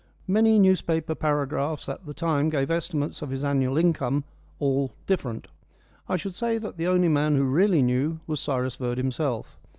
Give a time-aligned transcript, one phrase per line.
[0.27, 4.23] Many newspaper paragraphs at the time gave estimates of his annual income
[4.57, 5.45] all different.
[6.09, 9.59] I should say that the only man who really knew was Cyrus Verd himself.